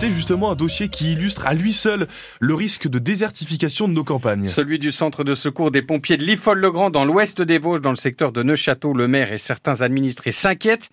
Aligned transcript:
consulter 0.00 0.16
justement 0.16 0.52
un 0.52 0.54
dossier 0.54 0.88
qui 0.88 1.12
illustre 1.12 1.46
à 1.46 1.52
lui 1.52 1.72
seul 1.74 2.06
le 2.40 2.54
risque 2.54 2.88
de 2.88 2.98
désertification 2.98 3.86
de 3.86 3.92
nos 3.92 4.04
campagnes. 4.04 4.46
Celui 4.46 4.78
du 4.78 4.92
centre 4.92 5.24
de 5.24 5.34
secours 5.34 5.70
des 5.70 5.82
pompiers 5.82 6.16
de 6.16 6.24
Liffol-le-Grand 6.24 6.90
dans 6.90 7.04
l'ouest 7.04 7.42
des 7.42 7.58
Vosges, 7.58 7.82
dans 7.82 7.90
le 7.90 7.96
secteur 7.96 8.32
de 8.32 8.42
Neufchâteau. 8.42 8.94
Le 8.94 9.08
maire 9.08 9.32
et 9.32 9.38
certains 9.38 9.82
administrés 9.82 10.32
s'inquiètent 10.32 10.90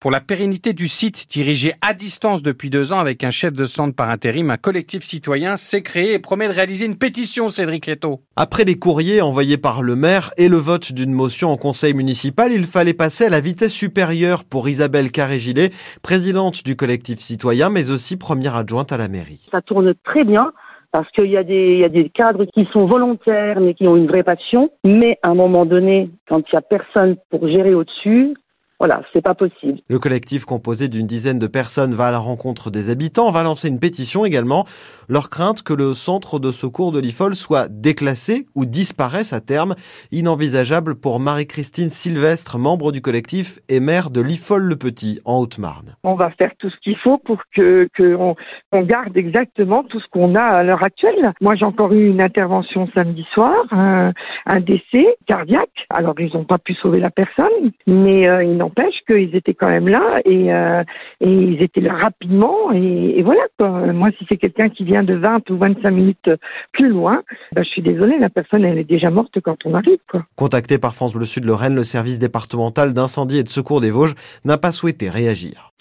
pour 0.00 0.10
la 0.10 0.20
pérennité 0.20 0.72
du 0.72 0.88
site 0.88 1.26
dirigé 1.30 1.72
à 1.80 1.94
distance 1.94 2.42
depuis 2.42 2.68
deux 2.68 2.92
ans 2.92 2.98
avec 2.98 3.24
un 3.24 3.30
chef 3.30 3.54
de 3.54 3.64
centre 3.64 3.94
par 3.94 4.10
intérim, 4.10 4.50
un 4.50 4.56
collectif 4.56 5.02
citoyen 5.02 5.56
s'est 5.56 5.82
créé 5.82 6.12
et 6.12 6.18
promet 6.18 6.48
de 6.48 6.52
réaliser 6.52 6.84
une 6.84 6.98
pétition, 6.98 7.48
Cédric 7.48 7.86
Leto. 7.86 8.20
Après 8.36 8.64
des 8.64 8.76
courriers 8.76 9.22
envoyés 9.22 9.56
par 9.56 9.82
le 9.82 9.96
maire 9.96 10.32
et 10.36 10.48
le 10.48 10.58
vote 10.58 10.92
d'une 10.92 11.12
motion 11.12 11.50
en 11.50 11.56
conseil 11.56 11.94
municipal, 11.94 12.52
il 12.52 12.66
fallait 12.66 12.94
passer 12.94 13.24
à 13.24 13.30
la 13.30 13.40
vitesse 13.40 13.72
supérieure 13.72 14.44
pour 14.44 14.68
Isabelle 14.68 15.10
Carré-Gilet, 15.10 15.70
présidente 16.02 16.62
du 16.62 16.76
collectif 16.76 17.18
citoyen, 17.18 17.70
mais 17.70 17.90
aussi 17.90 18.18
première 18.18 18.54
adjointe 18.54 18.92
à 18.92 18.98
la 18.98 19.08
mairie. 19.08 19.48
Ça 19.50 19.62
tourne 19.62 19.94
très 20.04 20.24
bien 20.24 20.52
parce 20.92 21.10
qu'il 21.12 21.30
y, 21.30 21.36
a 21.36 21.42
des, 21.42 21.78
y 21.78 21.84
a 21.84 21.88
des 21.88 22.10
cadres 22.10 22.44
qui 22.44 22.66
sont 22.72 22.86
volontaires 22.86 23.60
mais 23.60 23.74
qui 23.74 23.88
ont 23.88 23.96
une 23.96 24.06
vraie 24.06 24.22
passion. 24.22 24.70
Mais 24.84 25.18
à 25.22 25.30
un 25.30 25.34
moment 25.34 25.64
donné, 25.64 26.10
quand 26.28 26.40
il 26.40 26.54
n'y 26.54 26.58
a 26.58 26.62
personne 26.62 27.16
pour 27.30 27.48
gérer 27.48 27.74
au-dessus, 27.74 28.34
voilà, 28.78 29.00
c'est 29.12 29.22
pas 29.22 29.34
possible. 29.34 29.80
Le 29.88 29.98
collectif 29.98 30.44
composé 30.44 30.88
d'une 30.88 31.06
dizaine 31.06 31.38
de 31.38 31.46
personnes 31.46 31.94
va 31.94 32.08
à 32.08 32.10
la 32.10 32.18
rencontre 32.18 32.70
des 32.70 32.90
habitants, 32.90 33.30
va 33.30 33.42
lancer 33.42 33.68
une 33.68 33.78
pétition 33.78 34.26
également. 34.26 34.66
Leur 35.08 35.30
crainte 35.30 35.62
que 35.62 35.72
le 35.72 35.94
centre 35.94 36.38
de 36.38 36.50
secours 36.50 36.92
de 36.92 37.00
l'IFOL 37.00 37.34
soit 37.34 37.68
déclassé 37.68 38.46
ou 38.54 38.66
disparaisse 38.66 39.32
à 39.32 39.40
terme, 39.40 39.74
inenvisageable 40.12 40.94
pour 40.94 41.20
Marie-Christine 41.20 41.88
Sylvestre, 41.88 42.58
membre 42.58 42.92
du 42.92 43.00
collectif 43.00 43.60
et 43.70 43.80
maire 43.80 44.10
de 44.10 44.20
l'IFOL-le-Petit 44.20 45.20
en 45.24 45.38
Haute-Marne. 45.38 45.96
On 46.04 46.14
va 46.14 46.30
faire 46.30 46.50
tout 46.58 46.68
ce 46.68 46.76
qu'il 46.82 46.98
faut 46.98 47.18
pour 47.18 47.38
que, 47.54 47.88
on, 47.98 48.34
garde 48.82 49.16
exactement 49.16 49.84
tout 49.84 50.00
ce 50.00 50.06
qu'on 50.10 50.34
a 50.34 50.42
à 50.42 50.62
l'heure 50.62 50.84
actuelle. 50.84 51.32
Moi, 51.40 51.54
j'ai 51.54 51.64
encore 51.64 51.92
eu 51.92 52.08
une 52.08 52.20
intervention 52.20 52.88
samedi 52.94 53.24
soir, 53.32 53.54
un, 53.70 54.12
décès 54.60 55.16
cardiaque. 55.26 55.86
Alors, 55.90 56.14
ils 56.18 56.32
n'ont 56.34 56.44
pas 56.44 56.58
pu 56.58 56.74
sauver 56.74 57.00
la 57.00 57.10
personne, 57.10 57.72
mais 57.86 58.28
euh, 58.28 58.44
ils 58.44 58.56
n'empêche 58.66 58.94
qu'ils 59.08 59.34
étaient 59.34 59.54
quand 59.54 59.68
même 59.68 59.88
là 59.88 60.20
et, 60.24 60.52
euh, 60.52 60.82
ils 61.20 61.62
étaient 61.62 61.80
là 61.80 61.94
rapidement 61.94 62.72
et, 62.72 63.22
voilà 63.22 63.42
quoi. 63.58 63.68
Moi, 63.92 64.10
si 64.18 64.26
c'est 64.28 64.36
quelqu'un 64.36 64.68
qui 64.68 64.84
vient 64.84 65.02
de 65.02 65.14
20 65.14 65.50
ou 65.50 65.56
25 65.56 65.90
minutes 65.90 66.30
plus 66.72 66.88
loin, 66.88 67.22
ben, 67.52 67.64
je 67.64 67.68
suis 67.68 67.82
désolée, 67.82 68.18
la 68.18 68.30
personne 68.30 68.64
elle 68.64 68.78
est 68.78 68.84
déjà 68.84 69.10
morte 69.10 69.40
quand 69.40 69.56
on 69.64 69.74
arrive 69.74 69.98
quoi. 70.10 70.24
Contacté 70.36 70.78
par 70.78 70.94
France 70.94 71.14
Bleu 71.14 71.24
Sud 71.24 71.44
Lorraine, 71.44 71.74
le 71.74 71.84
service 71.84 72.18
départemental 72.18 72.92
d'incendie 72.92 73.38
et 73.38 73.42
de 73.42 73.48
secours 73.48 73.80
des 73.80 73.90
Vosges 73.90 74.14
n'a 74.44 74.58
pas 74.58 74.72
souhaité 74.72 75.08
réagir. 75.08 75.72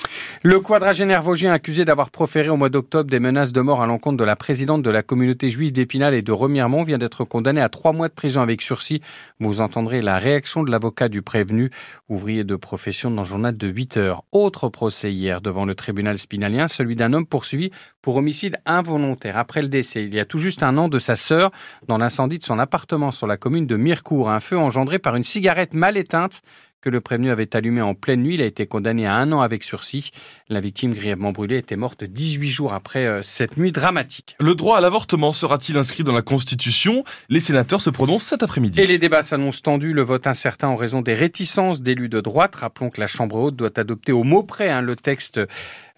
Le 0.44 0.60
quadragénaire 0.60 1.22
vosgien 1.22 1.52
accusé 1.52 1.86
d'avoir 1.86 2.12
proféré 2.12 2.50
au 2.50 2.58
mois 2.58 2.70
d'octobre 2.70 3.10
des 3.10 3.20
menaces 3.20 3.54
de 3.54 3.62
mort 3.62 3.82
à 3.82 3.88
l'encontre 3.88 4.18
de 4.18 4.24
la 4.24 4.36
présidente 4.36 4.84
de 4.84 4.90
la 4.90 5.04
communauté 5.04 5.50
juive 5.50 5.72
d'Épinal 5.72 6.14
et 6.14 6.22
de 6.22 6.32
Remiremont 6.32 6.84
vient 6.84 6.98
d'être 6.98 7.26
condamné 7.26 7.62
à 7.62 7.70
trois 7.70 7.94
mois 7.94 8.08
de 8.08 8.14
prison 8.14 8.42
avec 8.42 8.62
sursis. 8.62 9.02
Vous 9.40 9.62
entendrez 9.62 10.02
la 10.02 10.20
réaction 10.20 10.64
de 10.64 10.72
l'avocat 10.72 11.10
du 11.10 11.22
prévenu, 11.22 11.72
ouvrier 12.10 12.44
de 12.44 12.56
profession 12.56 13.10
dans 13.10 13.24
le 13.24 13.28
journal 13.28 13.58
de 13.58 13.68
8 13.68 13.98
heures. 13.98 14.24
Autre 14.32 14.70
procès 14.70 15.12
hier 15.12 15.42
devant 15.42 15.66
le 15.66 15.76
tribunal 15.76 16.20
spinalien, 16.20 16.68
celui 16.68 16.96
d'un 16.96 17.14
homme 17.14 17.26
poursuivi 17.26 17.72
pour 18.02 18.16
homicide 18.18 18.58
involontaire 18.66 19.38
après 19.38 19.62
le 19.62 19.68
décès 19.68 20.04
il 20.04 20.14
y 20.14 20.20
a 20.20 20.26
tout 20.26 20.40
juste 20.40 20.64
un 20.64 20.78
an 20.78 20.90
de 20.90 21.00
sa 21.00 21.16
sœur 21.16 21.52
dans 21.88 21.98
l'incendie 21.98 22.40
de 22.40 22.44
son 22.44 22.60
appartement 22.60 23.12
sur 23.12 23.28
la 23.28 23.38
commune 23.38 23.68
de 23.68 23.76
Mirecourt. 23.76 24.30
Un 24.30 24.40
feu 24.40 24.58
engendré 24.58 25.00
par 25.00 25.16
une 25.16 25.24
cigarette 25.24 25.74
mal 25.74 25.98
éteinte 25.98 26.42
que 26.86 26.92
le 26.92 27.02
prévenu 27.02 27.32
avait 27.32 27.56
allumé 27.56 27.82
en 27.82 27.96
pleine 27.96 28.22
nuit. 28.22 28.36
Il 28.36 28.42
a 28.44 28.46
été 28.46 28.68
condamné 28.68 29.08
à 29.08 29.16
un 29.16 29.32
an 29.32 29.42
avec 29.42 29.64
sursis. 29.64 30.12
La 30.50 30.60
victime 30.60 30.94
grièvement 30.94 31.32
brûlée 31.32 31.58
était 31.58 31.76
morte 31.76 32.04
18 32.04 32.48
jours 32.48 32.74
après 32.74 33.08
euh, 33.08 33.22
cette 33.24 33.58
nuit 33.58 33.72
dramatique. 33.72 34.36
Le 34.40 34.54
droit 34.54 34.78
à 34.78 34.82
l'avortement 34.82 35.34
sera-t-il 35.34 35.78
inscrit 35.80 36.04
dans 36.04 36.14
la 36.14 36.22
Constitution? 36.22 37.04
Les 37.28 37.40
sénateurs 37.40 37.82
se 37.82 37.90
prononcent 37.90 38.28
cet 38.28 38.44
après-midi. 38.44 38.80
Et 38.80 38.86
les 38.86 39.00
débats 39.00 39.24
s'annoncent 39.24 39.62
tendus, 39.64 39.94
le 39.94 40.04
vote 40.04 40.28
incertain 40.28 40.68
en 40.68 40.76
raison 40.76 41.02
des 41.02 41.16
réticences 41.16 41.82
d'élus 41.82 42.10
de 42.10 42.22
droite. 42.22 42.54
Rappelons 42.54 42.92
que 42.92 43.02
la 43.02 43.08
Chambre 43.08 43.38
haute 43.38 43.56
doit 43.56 43.80
adopter 43.80 44.12
au 44.12 44.24
mot 44.24 44.44
près 44.44 44.70
hein, 44.70 44.82
le 44.82 44.96
texte 44.96 45.40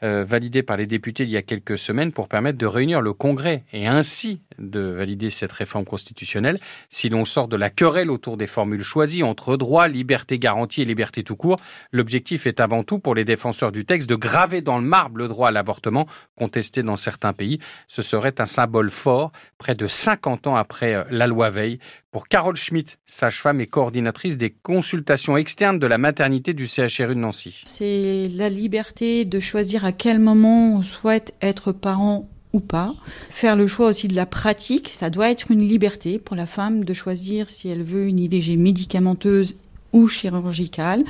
euh, 0.03 0.23
validé 0.23 0.61
par 0.61 0.77
les 0.77 0.85
députés 0.85 1.23
il 1.23 1.29
y 1.29 1.37
a 1.37 1.41
quelques 1.41 1.75
semaines 1.75 2.11
pour 2.11 2.27
permettre 2.27 2.59
de 2.59 2.67
réunir 2.67 3.01
le 3.01 3.13
Congrès 3.13 3.63
et 3.73 3.87
ainsi 3.87 4.41
de 4.59 4.79
valider 4.79 5.31
cette 5.31 5.51
réforme 5.51 5.85
constitutionnelle. 5.85 6.59
Si 6.87 7.09
l'on 7.09 7.25
sort 7.25 7.47
de 7.47 7.55
la 7.57 7.71
querelle 7.71 8.11
autour 8.11 8.37
des 8.37 8.45
formules 8.45 8.83
choisies 8.83 9.23
entre 9.23 9.57
droit, 9.57 9.87
liberté 9.87 10.37
garantie 10.37 10.76
et 10.81 10.85
liberté 10.85 11.23
tout 11.23 11.35
court, 11.35 11.57
l'objectif 11.91 12.47
est 12.47 12.59
avant 12.59 12.83
tout 12.83 12.99
pour 12.99 13.15
les 13.15 13.25
défenseurs 13.25 13.71
du 13.71 13.85
texte 13.85 14.09
de 14.09 14.15
graver 14.15 14.61
dans 14.61 14.77
le 14.77 14.85
marbre 14.85 15.17
le 15.17 15.27
droit 15.27 15.49
à 15.49 15.51
l'avortement 15.51 16.07
contesté 16.35 16.83
dans 16.83 16.97
certains 16.97 17.33
pays. 17.33 17.59
Ce 17.87 18.01
serait 18.01 18.39
un 18.39 18.45
symbole 18.45 18.89
fort 18.89 19.31
près 19.57 19.75
de 19.75 19.87
50 19.87 20.47
ans 20.47 20.55
après 20.55 20.93
euh, 20.93 21.03
la 21.09 21.27
loi 21.27 21.49
Veil 21.49 21.79
pour 22.11 22.27
Carole 22.27 22.55
Schmitt, 22.55 22.99
sage-femme 23.05 23.61
et 23.61 23.67
coordinatrice 23.67 24.37
des 24.37 24.49
consultations 24.49 25.37
externes 25.37 25.79
de 25.79 25.87
la 25.87 25.97
maternité 25.97 26.53
du 26.53 26.67
CHRU 26.67 27.13
de 27.13 27.19
Nancy. 27.19 27.63
C'est 27.65 28.29
la 28.33 28.49
liberté 28.49 29.25
de 29.25 29.39
choisir 29.39 29.85
à 29.85 29.91
quel 29.91 30.19
moment 30.19 30.77
on 30.77 30.83
souhaite 30.83 31.35
être 31.41 31.71
parent 31.71 32.27
ou 32.53 32.59
pas. 32.59 32.93
Faire 33.29 33.55
le 33.55 33.67
choix 33.67 33.87
aussi 33.87 34.07
de 34.07 34.15
la 34.15 34.25
pratique, 34.25 34.89
ça 34.89 35.09
doit 35.09 35.29
être 35.29 35.51
une 35.51 35.67
liberté 35.67 36.19
pour 36.19 36.35
la 36.35 36.45
femme 36.45 36.83
de 36.83 36.93
choisir 36.93 37.49
si 37.49 37.69
elle 37.69 37.83
veut 37.83 38.07
une 38.07 38.19
IVG 38.19 38.57
médicamenteuse 38.57 39.59
ou 39.93 40.07
chirurgicale. 40.07 41.03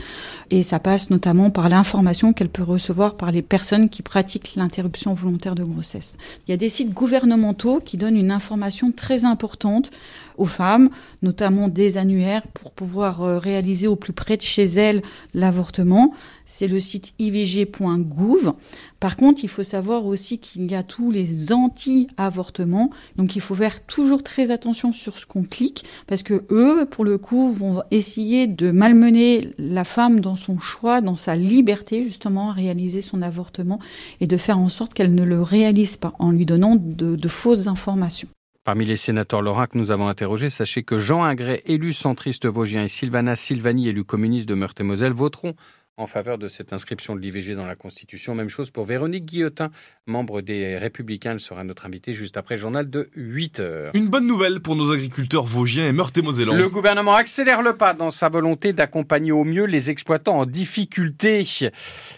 Et 0.50 0.64
ça 0.64 0.80
passe 0.80 1.10
notamment 1.10 1.50
par 1.50 1.70
l'information 1.70 2.34
qu'elle 2.34 2.50
peut 2.50 2.64
recevoir 2.64 3.16
par 3.16 3.32
les 3.32 3.42
personnes 3.42 3.90
qui 3.90 4.02
pratiquent 4.02 4.56
l'interruption 4.56 5.14
volontaire 5.14 5.56
de 5.56 5.64
grossesse. 5.64 6.16
Il 6.48 6.52
y 6.52 6.54
a 6.54 6.58
des 6.58 6.70
sites 6.70 6.94
gouvernementaux 6.94 7.80
qui 7.80 7.98
donnent 7.98 8.18
une 8.18 8.32
information 8.32 8.92
très 8.92 9.26
importante 9.26 9.92
aux 10.38 10.46
femmes, 10.46 10.90
notamment 11.22 11.68
des 11.68 11.98
annuaires 11.98 12.46
pour 12.48 12.72
pouvoir 12.72 13.24
euh, 13.24 13.40
réaliser 13.40 13.88
au 13.88 13.96
plus 13.96 14.14
près 14.14 14.38
de 14.38 14.44
chez 14.44 14.64
elles 14.64 15.02
l'avortement. 15.34 16.14
C'est 16.46 16.68
le 16.68 16.80
site 16.80 17.14
ivg.gouv. 17.20 18.54
Par 19.00 19.18
contre, 19.18 19.44
il 19.44 19.50
faut 19.50 19.64
savoir 19.64 20.06
aussi 20.06 20.40
qu'il 20.40 20.72
y 20.72 20.76
a 20.76 20.84
tous 20.84 21.12
les 21.12 21.52
anti-avortements. 21.52 22.92
Donc, 23.16 23.36
il 23.36 23.42
faut 23.42 23.56
faire 23.56 23.84
toujours 23.86 24.24
très 24.24 24.52
attention 24.52 24.94
sur 24.94 25.18
ce 25.18 25.26
qu'on 25.26 25.44
clique 25.44 25.86
parce 26.08 26.24
que 26.24 26.46
eux, 26.52 26.88
pour 26.90 27.04
le 27.04 27.18
coup, 27.18 27.52
vont 27.52 27.82
essayer 27.92 28.48
de 28.48 28.67
malmener 28.72 29.50
la 29.58 29.84
femme 29.84 30.20
dans 30.20 30.36
son 30.36 30.60
choix, 30.60 31.02
dans 31.02 31.18
sa 31.18 31.36
liberté, 31.36 32.04
justement, 32.04 32.52
à 32.52 32.54
réaliser 32.54 33.02
son 33.02 33.22
avortement 33.22 33.80
et 34.22 34.28
de 34.28 34.38
faire 34.38 34.60
en 34.60 34.70
sorte 34.70 34.94
qu'elle 34.94 35.16
ne 35.16 35.24
le 35.24 35.42
réalise 35.42 35.98
pas 35.98 36.14
en 36.20 36.32
lui 36.32 36.46
donnant 36.46 36.76
de, 36.76 37.16
de 37.16 37.28
fausses 37.28 37.68
informations. 37.68 38.28
Parmi 38.68 38.84
les 38.84 38.98
sénateurs 38.98 39.42
lorrains 39.42 39.68
que 39.68 39.78
nous 39.78 39.92
avons 39.92 40.10
interrogés, 40.10 40.50
sachez 40.50 40.84
que 40.84 40.98
Jean 40.98 41.24
Ingray, 41.24 41.62
élu 41.68 41.94
centriste 41.94 42.48
vosgien, 42.48 42.84
et 42.84 42.90
Sylvana 42.90 43.38
Silvani, 43.38 43.88
élu 43.88 44.04
communiste 44.04 44.50
de 44.50 44.56
Meurthe-et-Moselle, 44.56 45.14
voteront 45.14 45.54
en 45.98 46.06
faveur 46.06 46.38
de 46.38 46.48
cette 46.48 46.74
inscription 46.74 47.16
de 47.16 47.20
l'IVG 47.20 47.56
dans 47.56 47.66
la 47.66 47.76
Constitution. 47.76 48.36
Même 48.36 48.50
chose 48.50 48.70
pour 48.70 48.86
Véronique 48.86 49.26
Guillotin, 49.26 49.72
membre 50.06 50.42
des 50.42 50.78
Républicains. 50.78 51.32
Elle 51.32 51.40
sera 51.40 51.64
notre 51.64 51.88
invitée 51.88 52.14
juste 52.14 52.38
après 52.38 52.56
le 52.56 52.62
journal 52.62 52.88
de 52.88 53.10
8 53.16 53.60
heures. 53.60 53.92
Une 53.96 54.08
bonne 54.08 54.28
nouvelle 54.28 54.60
pour 54.60 54.76
nos 54.76 54.92
agriculteurs 54.92 55.46
vosgiens 55.46 55.88
et 55.88 55.92
meurthe-et-mosellans. 55.92 56.54
Le 56.54 56.70
gouvernement 56.70 57.16
accélère 57.16 57.64
le 57.64 57.76
pas 57.76 57.96
dans 57.96 58.12
sa 58.12 58.30
volonté 58.30 58.74
d'accompagner 58.74 59.32
au 59.32 59.44
mieux 59.44 59.66
les 59.66 59.90
exploitants 59.90 60.38
en 60.38 60.46
difficulté. 60.46 61.48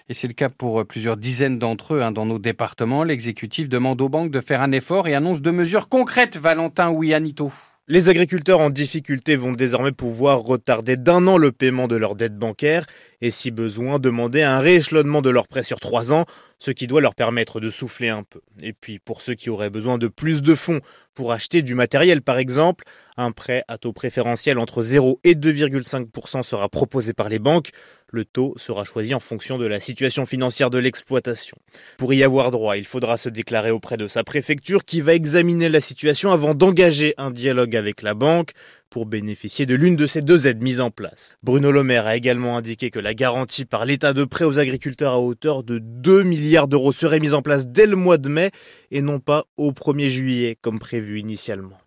Et 0.10 0.14
c'est 0.14 0.28
le 0.28 0.34
cas 0.34 0.50
pour 0.50 0.86
plusieurs 0.86 1.16
dizaines 1.16 1.58
d'entre 1.58 1.96
eux 1.96 2.02
hein, 2.02 2.12
dans 2.12 2.26
nos 2.26 2.40
départements. 2.40 3.06
L'exécutif 3.06 3.70
demande 3.70 4.02
aux 4.02 4.10
banques 4.10 4.32
de 4.32 4.42
faire 4.42 4.62
un 4.62 4.74
effort 4.74 5.08
et 5.08 5.16
annonce 5.16 5.42
de 5.42 5.52
mesures 5.52 5.88
concrètes. 5.88 6.36
Valentin 6.36 6.90
Ouianito. 6.90 7.52
Les 7.92 8.08
agriculteurs 8.08 8.60
en 8.60 8.70
difficulté 8.70 9.36
vont 9.36 9.52
désormais 9.52 9.92
pouvoir 9.92 10.42
retarder 10.42 10.96
d'un 10.96 11.26
an 11.26 11.40
le 11.40 11.52
paiement 11.52 11.88
de 11.88 11.96
leurs 11.96 12.14
dettes 12.14 12.38
bancaires 12.38 12.86
et 13.20 13.32
si 13.32 13.50
besoin 13.50 13.98
demander 13.98 14.44
un 14.44 14.60
rééchelonnement 14.60 15.24
de 15.24 15.32
leurs 15.32 15.48
prêts 15.48 15.64
sur 15.64 15.80
trois 15.80 16.14
ans, 16.14 16.26
ce 16.60 16.72
qui 16.72 16.88
doit 16.88 17.02
leur 17.02 17.16
permettre 17.16 17.60
de 17.60 17.70
souffler 17.70 18.10
un 18.10 18.24
peu. 18.24 18.42
Et 18.62 18.74
puis 18.74 19.00
pour 19.00 19.22
ceux 19.22 19.34
qui 19.34 19.50
auraient 19.50 19.70
besoin 19.70 19.98
de 19.98 20.08
plus 20.08 20.42
de 20.42 20.56
fonds 20.56 20.82
pour 21.14 21.32
acheter 21.32 21.62
du 21.62 21.74
matériel 21.74 22.22
par 22.22 22.38
exemple, 22.38 22.86
un 23.18 23.32
prêt 23.32 23.64
à 23.68 23.78
taux 23.78 23.94
préférentiel 23.94 24.60
entre 24.60 24.82
0 24.82 25.20
et 25.24 25.36
2,5% 25.36 26.44
sera 26.44 26.70
proposé 26.70 27.14
par 27.14 27.30
les 27.30 27.40
banques. 27.40 27.70
Le 28.12 28.26
taux 28.26 28.54
sera 28.58 28.86
choisi 28.86 29.14
en 29.14 29.20
fonction 29.20 29.58
de 29.58 29.68
la 29.68 29.80
situation 29.80 30.26
financière 30.26 30.70
de 30.70 30.80
l'exploitation. 30.80 31.58
Pour 31.98 32.14
y 32.14 32.24
avoir 32.24 32.50
droit, 32.50 32.76
il 32.76 32.86
faudra 32.86 33.18
se 33.18 33.30
déclarer 33.30 33.72
auprès 33.72 33.98
de 33.98 34.08
sa 34.08 34.24
préfecture 34.24 34.84
qui 34.84 35.02
va 35.02 35.14
examiner 35.14 35.70
la 35.70 35.80
situation 35.80 36.32
avant 36.32 36.56
d'engager 36.56 37.14
un 37.18 37.30
dialogue 37.30 37.76
avec 37.76 38.02
la 38.02 38.16
banque 38.16 38.52
pour 38.90 39.06
bénéficier 39.06 39.66
de 39.66 39.76
l'une 39.76 39.96
de 39.96 40.08
ces 40.08 40.22
deux 40.22 40.48
aides 40.48 40.62
mises 40.62 40.82
en 40.82 40.92
place. 40.92 41.38
Bruno 41.44 41.72
Le 41.72 41.84
Maire 41.84 42.08
a 42.08 42.16
également 42.16 42.58
indiqué 42.58 42.90
que 42.90 43.00
la 43.00 43.14
garantie 43.14 43.66
par 43.66 43.86
l'État 43.86 44.14
de 44.14 44.24
prêt 44.24 44.46
aux 44.46 44.60
agriculteurs 44.60 45.14
à 45.14 45.20
hauteur 45.20 45.64
de 45.64 45.80
2 45.80 46.24
milliards 46.24 46.68
d'euros 46.68 46.92
serait 46.92 47.20
mise 47.20 47.34
en 47.34 47.42
place 47.42 47.68
dès 47.68 47.86
le 47.86 47.96
mois 47.96 48.18
de 48.18 48.30
mai 48.30 48.52
et 48.92 49.02
non 49.02 49.20
pas 49.20 49.46
au 49.58 49.72
1er 49.72 50.08
juillet 50.08 50.58
comme 50.62 50.80
prévu 50.80 51.20
initialement. 51.20 51.78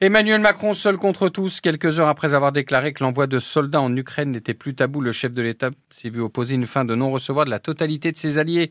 Emmanuel 0.00 0.40
Macron 0.40 0.74
seul 0.74 0.98
contre 0.98 1.30
tous, 1.30 1.62
quelques 1.62 1.98
heures 1.98 2.08
après 2.08 2.34
avoir 2.34 2.52
déclaré 2.52 2.92
que 2.92 3.02
l'envoi 3.02 3.26
de 3.26 3.38
soldats 3.38 3.80
en 3.80 3.96
Ukraine 3.96 4.30
n'était 4.30 4.52
plus 4.52 4.74
tabou, 4.74 5.00
le 5.00 5.12
chef 5.12 5.32
de 5.32 5.40
l'État 5.40 5.70
s'est 5.90 6.10
vu 6.10 6.20
opposer 6.20 6.54
une 6.54 6.66
fin 6.66 6.84
de 6.84 6.94
non-recevoir 6.94 7.46
de 7.46 7.50
la 7.50 7.60
totalité 7.60 8.12
de 8.12 8.16
ses 8.16 8.38
alliés. 8.38 8.70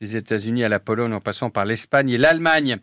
Des 0.00 0.16
États-Unis 0.16 0.64
à 0.64 0.68
la 0.68 0.80
Pologne 0.80 1.12
en 1.12 1.20
passant 1.20 1.50
par 1.50 1.64
l'Espagne 1.64 2.10
et 2.10 2.18
l'Allemagne. 2.18 2.78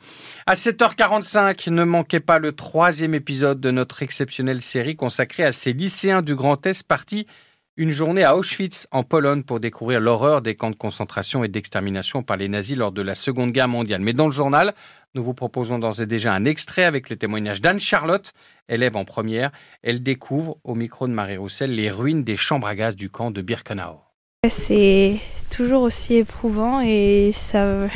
À 0.45 0.53
7h45, 0.53 1.69
ne 1.69 1.83
manquez 1.83 2.19
pas 2.19 2.39
le 2.39 2.53
troisième 2.53 3.13
épisode 3.13 3.59
de 3.59 3.71
notre 3.71 4.03
exceptionnelle 4.03 4.61
série 4.61 4.95
consacrée 4.95 5.43
à 5.43 5.51
ces 5.51 5.73
lycéens 5.73 6.21
du 6.21 6.35
Grand 6.35 6.65
Est 6.65 6.87
partis 6.87 7.27
une 7.75 7.89
journée 7.89 8.23
à 8.23 8.37
Auschwitz 8.37 8.87
en 8.91 9.01
Pologne 9.01 9.41
pour 9.41 9.59
découvrir 9.59 9.99
l'horreur 9.99 10.43
des 10.43 10.55
camps 10.55 10.69
de 10.69 10.75
concentration 10.75 11.43
et 11.43 11.47
d'extermination 11.47 12.21
par 12.21 12.37
les 12.37 12.47
nazis 12.47 12.77
lors 12.77 12.91
de 12.91 13.01
la 13.01 13.15
Seconde 13.15 13.51
Guerre 13.51 13.67
mondiale. 13.67 14.01
Mais 14.01 14.13
dans 14.13 14.27
le 14.27 14.31
journal, 14.31 14.75
nous 15.15 15.23
vous 15.23 15.33
proposons 15.33 15.79
d'ores 15.79 15.99
et 16.01 16.05
déjà 16.05 16.33
un 16.33 16.45
extrait 16.45 16.83
avec 16.83 17.09
le 17.09 17.15
témoignage 17.15 17.61
d'Anne-Charlotte, 17.61 18.33
élève 18.69 18.95
en 18.95 19.05
première. 19.05 19.51
Elle 19.81 20.03
découvre, 20.03 20.57
au 20.63 20.75
micro 20.75 21.07
de 21.07 21.13
Marie 21.13 21.37
Roussel, 21.37 21.73
les 21.73 21.89
ruines 21.89 22.23
des 22.23 22.37
chambres 22.37 22.67
à 22.67 22.75
gaz 22.75 22.95
du 22.95 23.09
camp 23.09 23.31
de 23.31 23.41
Birkenau. 23.41 24.12
C'est 24.49 25.19
toujours 25.49 25.83
aussi 25.83 26.15
éprouvant 26.15 26.81
et 26.81 27.31
ça, 27.33 27.87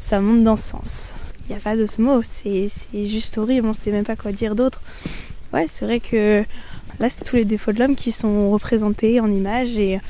ça 0.00 0.20
monte 0.20 0.44
dans 0.44 0.56
ce 0.56 0.70
sens. 0.70 1.14
Il 1.48 1.52
n'y 1.52 1.56
a 1.56 1.60
pas 1.60 1.76
d'autre 1.76 2.00
mot, 2.00 2.20
c'est 2.22 2.68
juste 2.92 3.38
horrible, 3.38 3.66
on 3.66 3.70
ne 3.70 3.74
sait 3.74 3.90
même 3.90 4.04
pas 4.04 4.16
quoi 4.16 4.32
dire 4.32 4.54
d'autre. 4.54 4.80
Ouais, 5.52 5.66
c'est 5.68 5.84
vrai 5.84 6.00
que 6.00 6.44
Là, 7.00 7.08
c'est 7.08 7.24
tous 7.24 7.36
les 7.36 7.44
défauts 7.44 7.70
de 7.70 7.78
l'homme 7.78 7.94
qui 7.94 8.10
sont 8.10 8.50
représentés 8.50 9.20
en 9.20 9.30
images 9.30 9.76
et 9.76 10.00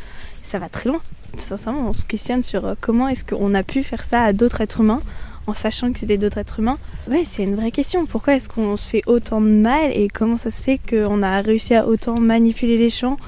ça 0.43 0.59
va 0.59 0.71
très 0.71 0.89
loin. 0.89 1.01
Sincèrement, 1.37 1.91
on 1.91 1.93
se 1.93 2.07
questionne 2.07 2.43
sur 2.43 2.65
euh, 2.65 2.75
comment 2.81 3.09
est-ce 3.09 3.25
qu'on 3.25 3.55
a 3.55 3.63
pu 3.63 3.83
faire 3.83 4.03
ça 4.03 4.23
à 4.23 4.33
d'autres 4.33 4.63
êtres 4.63 4.81
humains 4.81 5.03
en 5.47 5.53
sachant 5.55 5.93
que 5.93 5.99
c'était 5.99 6.17
d'autres 6.17 6.39
êtres 6.39 6.61
humains. 6.61 6.79
Ouais, 7.11 7.25
c'est 7.25 7.43
une 7.43 7.55
vraie 7.55 7.71
question. 7.71 8.07
Pourquoi 8.07 8.37
est-ce 8.37 8.49
qu'on 8.49 8.77
se 8.77 8.89
fait 8.89 9.03
autant 9.07 9.41
de 9.41 9.47
mal 9.47 9.91
et 9.93 10.09
comment 10.09 10.37
ça 10.39 10.51
se 10.51 10.63
fait 10.63 10.79
qu'on 10.79 11.23
a 11.23 11.41
réussi 11.43 11.75
à 11.75 11.87
autant 11.87 12.19
manipuler 12.19 12.79
les 12.79 12.91
champs 12.91 13.19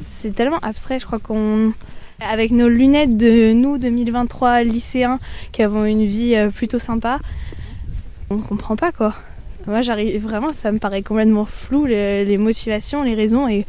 C'est 0.00 0.34
tellement 0.34 0.58
abstrait, 0.58 0.98
je 0.98 1.06
crois 1.06 1.18
qu'on 1.18 1.72
avec 2.20 2.50
nos 2.52 2.68
lunettes 2.68 3.16
de 3.16 3.52
nous 3.52 3.78
2023 3.78 4.62
lycéens 4.62 5.18
qui 5.52 5.62
avons 5.62 5.84
une 5.84 6.04
vie 6.04 6.34
euh, 6.36 6.48
plutôt 6.48 6.78
sympa, 6.78 7.18
on 8.30 8.38
comprend 8.38 8.76
pas 8.76 8.92
quoi. 8.92 9.14
Moi, 9.66 9.80
j'arrive 9.80 10.22
vraiment, 10.22 10.52
ça 10.52 10.72
me 10.72 10.78
paraît 10.78 11.02
complètement 11.02 11.46
flou 11.46 11.86
les, 11.86 12.36
motivations, 12.38 13.02
les 13.02 13.14
raisons 13.14 13.48
et 13.48 13.64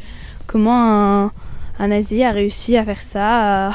comment 0.46 1.24
un, 1.24 1.32
un 1.78 1.90
a 1.90 2.32
réussi 2.32 2.76
à 2.76 2.84
faire 2.84 3.00
ça 3.00 3.68
euh, 3.68 3.72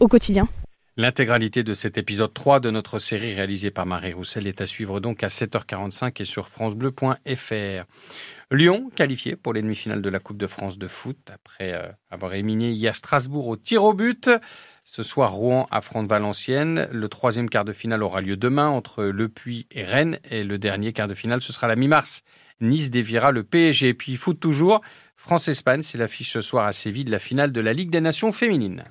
au 0.00 0.08
quotidien. 0.08 0.48
L'intégralité 0.96 1.64
de 1.64 1.74
cet 1.74 1.98
épisode 1.98 2.32
3 2.32 2.60
de 2.60 2.70
notre 2.70 3.00
série 3.00 3.34
réalisée 3.34 3.72
par 3.72 3.84
Marie 3.84 4.12
Roussel 4.12 4.46
est 4.46 4.60
à 4.60 4.66
suivre 4.68 5.00
donc 5.00 5.24
à 5.24 5.26
7h45 5.26 6.22
et 6.22 6.24
sur 6.24 6.48
francebleu.fr. 6.48 7.84
Lyon 8.52 8.90
qualifié 8.94 9.34
pour 9.34 9.52
les 9.54 9.62
demi-finales 9.62 10.02
de 10.02 10.08
la 10.08 10.20
Coupe 10.20 10.36
de 10.36 10.46
France 10.46 10.78
de 10.78 10.86
foot 10.86 11.18
après 11.34 11.72
euh, 11.72 11.88
avoir 12.12 12.32
éliminé 12.34 12.70
hier 12.70 12.94
Strasbourg 12.94 13.48
au 13.48 13.56
tir 13.56 13.82
au 13.82 13.92
but. 13.92 14.30
Ce 14.84 15.02
soir, 15.02 15.32
Rouen 15.32 15.66
affronte 15.72 16.08
Valenciennes. 16.08 16.86
Le 16.92 17.08
troisième 17.08 17.50
quart 17.50 17.64
de 17.64 17.72
finale 17.72 18.04
aura 18.04 18.20
lieu 18.20 18.36
demain 18.36 18.68
entre 18.68 19.02
Le 19.02 19.28
Puy 19.28 19.66
et 19.72 19.82
Rennes. 19.82 20.20
Et 20.30 20.44
le 20.44 20.58
dernier 20.58 20.92
quart 20.92 21.08
de 21.08 21.14
finale, 21.14 21.40
ce 21.40 21.52
sera 21.52 21.66
la 21.66 21.74
mi-mars. 21.74 22.22
Nice 22.60 22.90
déviera 22.90 23.32
le 23.32 23.42
PSG. 23.42 23.94
Puis 23.94 24.14
foot 24.14 24.38
toujours. 24.38 24.80
France-Espagne, 25.16 25.82
c'est 25.82 25.98
l'affiche 25.98 26.32
ce 26.32 26.40
soir 26.40 26.66
à 26.66 26.72
Séville 26.72 27.08
la 27.10 27.18
finale 27.18 27.50
de 27.50 27.60
la 27.60 27.72
Ligue 27.72 27.90
des 27.90 28.00
Nations 28.00 28.30
féminines. 28.30 28.82